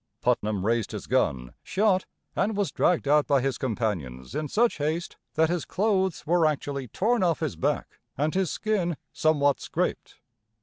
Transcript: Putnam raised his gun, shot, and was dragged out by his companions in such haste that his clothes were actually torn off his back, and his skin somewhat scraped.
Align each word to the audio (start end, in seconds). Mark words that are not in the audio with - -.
Putnam 0.21 0.65
raised 0.65 0.93
his 0.93 1.05
gun, 1.05 1.53
shot, 1.61 2.07
and 2.35 2.57
was 2.57 2.71
dragged 2.71 3.07
out 3.07 3.27
by 3.27 3.39
his 3.39 3.59
companions 3.59 4.33
in 4.33 4.47
such 4.47 4.79
haste 4.79 5.17
that 5.35 5.47
his 5.51 5.63
clothes 5.63 6.25
were 6.25 6.47
actually 6.47 6.87
torn 6.87 7.21
off 7.21 7.39
his 7.41 7.55
back, 7.55 7.99
and 8.17 8.33
his 8.33 8.49
skin 8.49 8.97
somewhat 9.13 9.59
scraped. 9.59 10.15